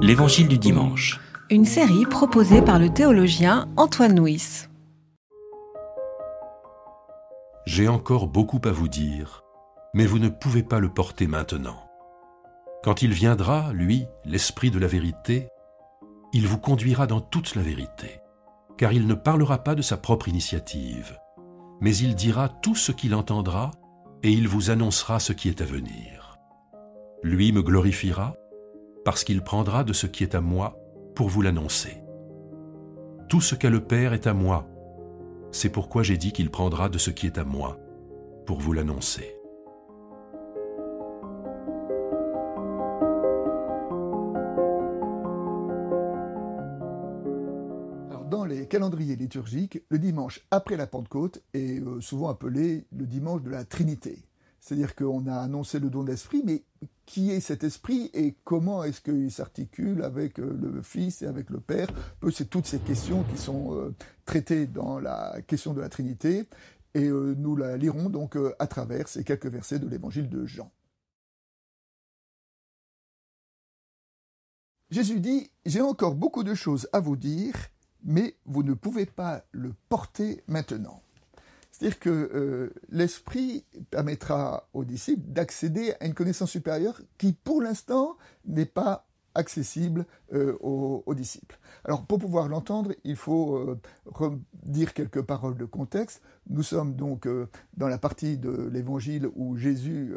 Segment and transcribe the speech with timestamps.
[0.00, 1.20] L'Évangile du dimanche.
[1.50, 4.66] Une série proposée par le théologien Antoine Nuis.
[7.66, 9.44] J'ai encore beaucoup à vous dire,
[9.94, 11.76] mais vous ne pouvez pas le porter maintenant.
[12.82, 15.48] Quand il viendra, lui, l'Esprit de la vérité,
[16.32, 18.20] il vous conduira dans toute la vérité,
[18.78, 21.18] car il ne parlera pas de sa propre initiative,
[21.80, 23.70] mais il dira tout ce qu'il entendra,
[24.22, 26.38] et il vous annoncera ce qui est à venir.
[27.22, 28.34] Lui me glorifiera,
[29.08, 30.78] parce qu'il prendra de ce qui est à moi
[31.14, 31.96] pour vous l'annoncer.
[33.30, 34.68] Tout ce qu'a le Père est à moi.
[35.50, 37.78] C'est pourquoi j'ai dit qu'il prendra de ce qui est à moi
[38.44, 39.34] pour vous l'annoncer.
[48.30, 53.40] dans les calendriers liturgiques, le dimanche après la Pentecôte est euh, souvent appelé le dimanche
[53.40, 54.27] de la Trinité.
[54.60, 56.64] C'est-à-dire qu'on a annoncé le don de l'Esprit, mais
[57.06, 61.48] qui est cet esprit et comment est-ce qu'il s'articule avec euh, le Fils et avec
[61.48, 61.88] le Père?
[62.30, 63.94] C'est toutes ces questions qui sont euh,
[64.26, 66.44] traitées dans la question de la Trinité
[66.94, 70.70] et euh, nous la lirons donc à travers ces quelques versets de l'évangile de Jean.
[74.90, 77.54] Jésus dit, J'ai encore beaucoup de choses à vous dire,
[78.04, 81.02] mais vous ne pouvez pas le porter maintenant.
[81.78, 88.16] C'est-à-dire que euh, l'esprit permettra aux disciples d'accéder à une connaissance supérieure qui, pour l'instant,
[88.46, 91.56] n'est pas accessible euh, aux, disciples.
[91.84, 94.30] Alors, pour pouvoir l'entendre, il faut euh,
[94.64, 96.20] dire quelques paroles de contexte.
[96.48, 97.28] Nous sommes donc
[97.76, 100.12] dans la partie de l'évangile où Jésus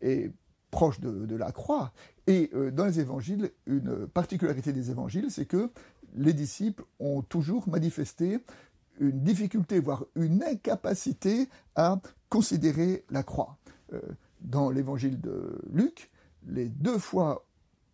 [0.00, 0.30] est
[0.70, 1.92] proche de, la croix.
[2.28, 5.70] Et dans les évangiles, une particularité des évangiles, c'est que
[6.14, 8.38] les disciples ont toujours manifesté
[9.00, 13.58] une difficulté, voire une incapacité à considérer la croix.
[13.92, 14.00] Euh,
[14.40, 16.10] dans l'évangile de Luc,
[16.46, 17.46] les deux fois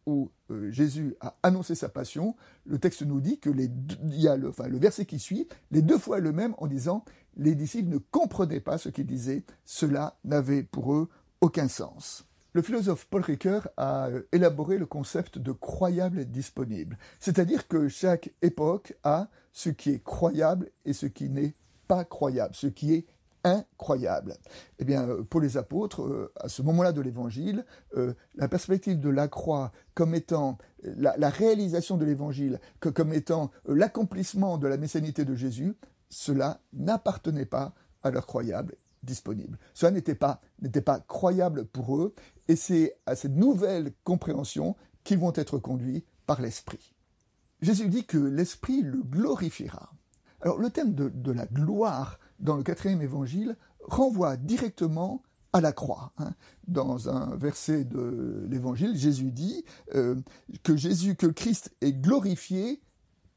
[0.06, 3.70] où euh, Jésus a annoncé sa passion, le texte nous dit que les
[4.04, 7.04] il y le, le verset qui suit, les deux fois le même en disant
[7.36, 11.08] les disciples ne comprenaient pas ce qu'il disait, cela n'avait pour eux
[11.40, 12.27] aucun sens.
[12.54, 18.32] Le philosophe Paul Ricoeur a euh, élaboré le concept de croyable disponible, c'est-à-dire que chaque
[18.40, 21.54] époque a ce qui est croyable et ce qui n'est
[21.88, 23.06] pas croyable, ce qui est
[23.44, 24.34] incroyable.
[24.78, 27.66] Eh bien, euh, pour les apôtres, euh, à ce moment-là de l'Évangile,
[28.34, 34.68] la perspective de la croix comme étant la, réalisation de l'Évangile, comme étant l'accomplissement de
[34.68, 35.76] la messianité de Jésus,
[36.08, 39.58] cela n'appartenait pas à leur croyable disponible.
[39.74, 40.40] Cela n'était pas,
[41.06, 42.14] croyable pour eux,
[42.48, 46.94] et c'est à cette nouvelle compréhension qu'ils vont être conduits par l'Esprit.
[47.60, 49.92] Jésus dit que l'Esprit le glorifiera.
[50.40, 55.22] Alors le thème de, la gloire dans le quatrième évangile renvoie directement
[55.52, 56.12] à la croix.
[56.18, 56.34] Hein.
[56.68, 60.14] Dans un verset de l'évangile, Jésus dit euh,
[60.62, 62.80] que Jésus, que Christ est glorifié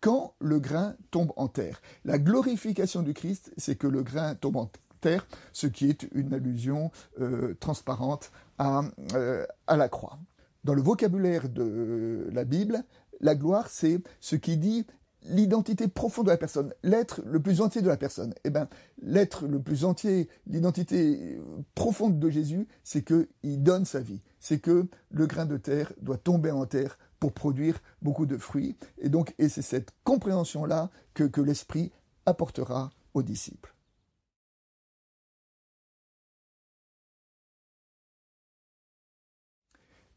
[0.01, 1.81] quand le grain tombe en terre.
[2.03, 6.07] La glorification du Christ, c'est que le grain tombe en terre terre, ce qui est
[6.13, 8.31] une allusion euh, transparente
[8.61, 10.19] euh, à, la croix.
[10.63, 12.83] Dans le vocabulaire de la Bible,
[13.19, 14.85] la gloire, c'est ce qui dit
[15.23, 18.33] l'identité profonde de la personne, l'être le plus entier de la personne.
[18.43, 18.67] Eh bien,
[19.01, 21.39] l'être le plus entier, l'identité
[21.75, 24.21] profonde de Jésus, c'est qu'il donne sa vie.
[24.39, 28.75] C'est que le grain de terre doit tomber en terre pour produire beaucoup de fruits.
[28.97, 31.91] Et donc, et c'est cette compréhension-là que l'Esprit
[32.25, 33.75] apportera aux disciples.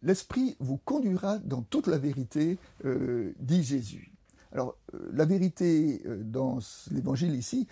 [0.04, 4.12] L'Esprit vous conduira dans toute la vérité, euh, dit Jésus.
[4.52, 6.58] Alors, euh, la vérité euh, dans
[6.90, 7.66] l'évangile ici,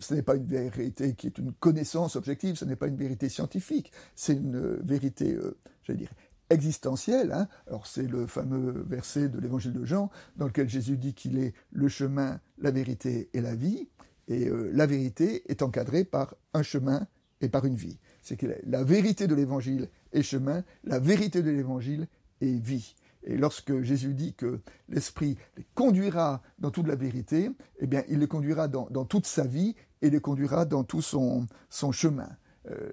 [0.00, 3.28] ce n'est pas une vérité qui est une connaissance objective, ce n'est pas une vérité
[3.28, 5.38] scientifique, c'est une vérité,
[5.84, 6.12] j'allais dire,
[6.50, 7.30] existentielle.
[7.30, 7.46] Hein.
[7.68, 11.54] Alors, c'est le fameux verset de l'évangile de Jean dans lequel Jésus dit qu'il est
[11.70, 13.88] le chemin, la vérité et la vie.
[14.28, 17.06] Et la vérité est encadrée par un chemin
[17.40, 18.00] et par une vie.
[18.26, 22.08] C'est que la vérité de l'évangile est chemin, la vérité de l'évangile
[22.40, 22.96] est vie.
[23.22, 24.58] Et lorsque Jésus dit que
[24.88, 29.44] l'Esprit les conduira dans toute la vérité, eh bien, il les conduira dans, toute sa
[29.44, 31.46] vie et les conduira dans tout son,
[31.92, 32.28] chemin.
[32.68, 32.90] Euh,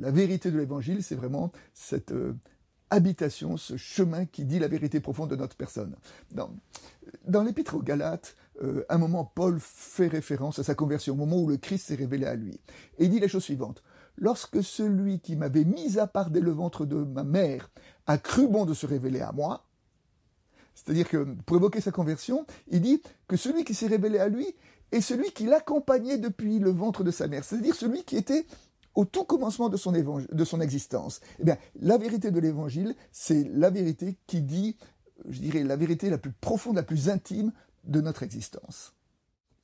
[0.00, 2.34] la vérité de l'Évangile, c'est vraiment cette euh,
[2.88, 5.94] habitation, ce chemin qui dit la vérité profonde de notre personne.
[6.30, 6.50] Dans,
[7.26, 11.36] dans l'Épître aux Galates, euh, un moment, Paul fait référence à sa conversion, au moment
[11.36, 12.58] où le Christ s'est révélé à lui.
[12.96, 13.82] Et il dit la chose suivante
[14.18, 17.70] lorsque celui qui m'avait mis à part dès le ventre de ma mère
[18.06, 19.64] a cru bon de se révéler à moi,
[20.74, 24.46] c'est-à-dire que pour évoquer sa conversion, il dit que celui qui s'est révélé à lui
[24.92, 28.46] est celui qui l'accompagnait depuis le ventre de sa mère, c'est-à-dire celui qui était
[28.94, 31.20] au tout commencement de son, de son existence.
[31.40, 34.76] Eh bien, la vérité de l'évangile, c'est la vérité qui dit
[35.28, 37.52] je dirais, la vérité la plus profonde, la plus intime
[37.84, 38.94] de notre existence.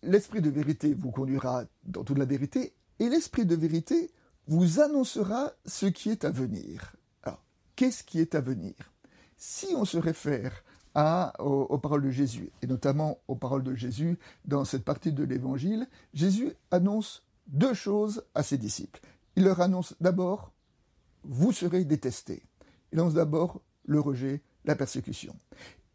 [0.03, 4.11] L'esprit de vérité vous conduira dans toute la vérité, et l'esprit de vérité
[4.47, 6.97] vous annoncera ce qui est à venir.
[7.23, 7.43] Alors,
[7.77, 8.75] qu'est-ce qui est à venir?
[9.37, 10.65] Si on se réfère
[10.95, 15.25] à, aux, paroles de Jésus, et notamment aux paroles de Jésus dans cette partie de
[15.25, 19.01] l'Évangile, Jésus annonce deux choses à ses disciples.
[19.37, 20.53] Il leur annonce d'abord,
[21.25, 22.43] vous serez détestés.
[22.93, 25.35] Il annonce d'abord le rejet, la persécution.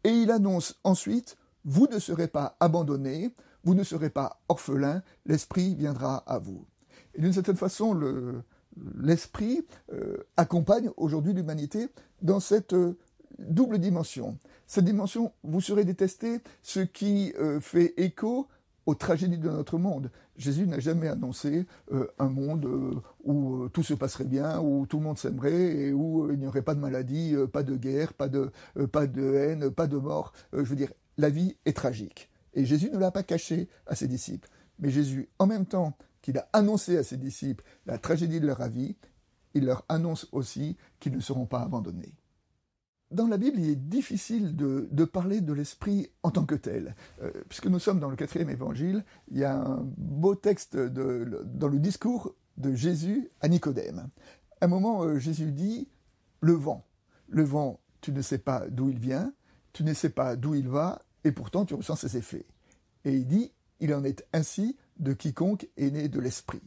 [0.04, 5.74] Et il annonce ensuite, vous ne serez pas abandonnés, vous ne serez pas orphelins, l'Esprit
[5.74, 6.66] viendra à vous.
[7.14, 7.94] Et d'une certaine façon,
[9.00, 11.88] l'Esprit euh, accompagne aujourd'hui l'humanité
[12.22, 12.96] dans cette euh,
[13.38, 14.38] double dimension.
[14.66, 18.48] Cette dimension, vous serez détestés, ce qui euh, fait écho
[18.86, 20.10] aux tragédies de notre monde.
[20.36, 21.66] Jésus n'a jamais annoncé
[22.18, 22.66] un monde
[23.22, 26.62] où tout se passerait bien, où tout le monde s'aimerait et où il n'y aurait
[26.62, 28.50] pas de maladie, pas de guerre, pas de,
[28.90, 30.32] pas de haine, pas de mort.
[30.54, 32.30] je veux dire, la vie est tragique.
[32.54, 34.48] Et Jésus ne l'a pas caché à ses disciples.
[34.78, 38.66] Mais Jésus, en même temps qu'il a annoncé à ses disciples la tragédie de leur
[38.68, 38.96] vie,
[39.54, 42.14] il leur annonce aussi qu'ils ne seront pas abandonnés.
[43.10, 46.94] Dans la Bible, il est difficile de, parler de l'esprit en tant que tel.
[47.22, 51.68] Euh, puisque nous sommes dans le quatrième évangile, il y a un beau texte dans
[51.68, 54.08] le discours de Jésus à Nicodème.
[54.60, 55.88] À un moment, euh, Jésus dit
[56.40, 56.86] Le vent.
[57.28, 59.32] Le vent, tu ne sais pas d'où il vient,
[59.72, 62.46] tu ne sais pas d'où il va, et pourtant tu ressens ses effets.
[63.04, 66.62] Et il dit Il en est ainsi de quiconque est né de l'esprit.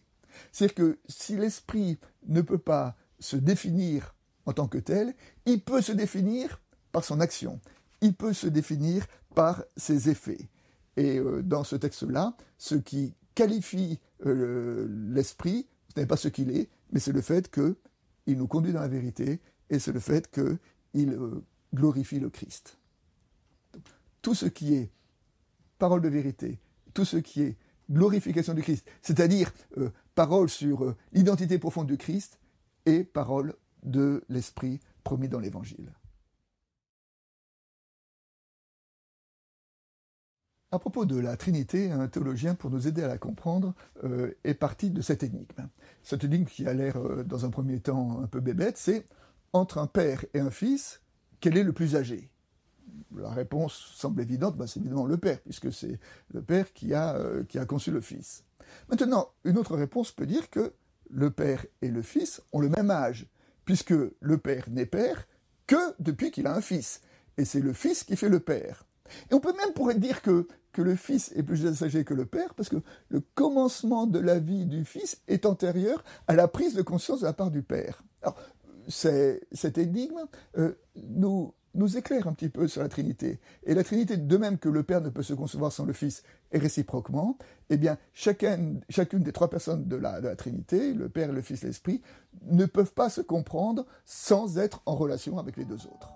[0.51, 4.15] C'est-à-dire que si l'esprit ne peut pas se définir
[4.45, 5.15] en tant que tel,
[5.45, 7.61] il peut se définir par son action,
[8.01, 10.49] il peut se définir par ses effets.
[10.97, 16.51] Et euh, dans ce texte-là, ce qui qualifie euh, l'esprit, ce n'est pas ce qu'il
[16.51, 19.39] est, mais c'est le fait qu'il nous conduit dans la vérité,
[19.69, 21.43] et c'est le fait qu'il euh,
[21.73, 22.77] glorifie le Christ.
[24.21, 24.91] Tout ce qui est
[25.79, 26.59] parole de vérité,
[26.93, 27.57] tout ce qui est
[27.89, 32.39] glorification du Christ, c'est-à-dire euh, parole sur euh, l'identité profonde du Christ
[32.85, 35.91] et parole de l'Esprit promis dans l'Évangile.
[40.71, 44.55] À propos de la Trinité, un théologien, pour nous aider à la comprendre, euh, est
[44.55, 45.69] parti de cette énigme.
[46.01, 49.05] Cette énigme qui a l'air, dans un premier temps, un peu bébête, c'est
[49.51, 51.01] entre un père et un fils,
[51.39, 52.32] quel est le plus âgé?
[53.17, 55.99] La réponse semble évidente, bah, c'est évidemment le Père, puisque c'est
[56.33, 58.43] le Père qui a, euh, qui a conçu le Fils.
[58.89, 60.73] Maintenant, une autre réponse peut dire que
[61.09, 63.27] le Père et le Fils ont le même âge,
[63.65, 65.27] puisque le Père n'est Père
[65.67, 67.01] que depuis qu'il a un Fils,
[67.37, 68.85] et c'est le Fils qui fait le Père.
[69.29, 72.25] Et on peut même pourrait dire que, que le Fils est plus âgé que le
[72.25, 72.77] Père, parce que
[73.09, 77.25] le commencement de la vie du Fils est antérieur à la prise de conscience de
[77.25, 78.03] la part du Père.
[78.21, 78.37] Alors,
[78.87, 80.25] cette énigme
[80.57, 83.39] euh, nous, nous éclaire un petit peu sur la Trinité.
[83.63, 86.23] Et la Trinité, de même que le Père ne peut se concevoir sans le Fils,
[86.51, 87.37] et réciproquement,
[87.69, 91.41] eh bien, chacune, chacune des trois personnes de la, de la Trinité, le Père, le
[91.41, 92.01] Fils, l'Esprit,
[92.45, 96.13] ne peuvent pas se comprendre sans être en relation avec les deux autres.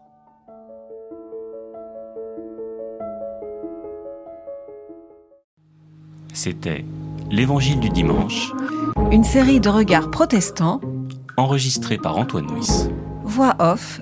[6.33, 6.85] C'était
[7.31, 8.53] l'Évangile du dimanche.
[9.11, 10.81] Une série de regards protestants.
[11.35, 12.89] Enregistrée par Antoine Nuis.
[13.23, 14.01] Voix off